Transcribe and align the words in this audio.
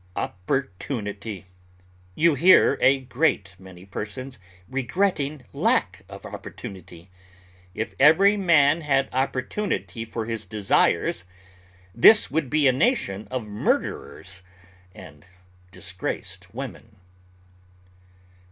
OPPORTUNITY 0.15 1.45
You 2.15 2.33
hear 2.33 2.75
a 2.81 3.01
great 3.01 3.53
many 3.59 3.85
persons 3.85 4.39
regretting 4.67 5.43
lack 5.53 6.05
of 6.09 6.25
opportunity. 6.25 7.11
If 7.75 7.93
every 7.99 8.35
man 8.35 8.81
had 8.81 9.09
opportunity 9.13 10.03
for 10.03 10.25
his 10.25 10.47
desires, 10.47 11.23
this 11.93 12.31
would 12.31 12.49
be 12.49 12.67
a 12.67 12.71
nation 12.71 13.27
of 13.29 13.45
murderers 13.45 14.41
and 14.95 15.23
disgraced 15.69 16.51
women. 16.51 16.95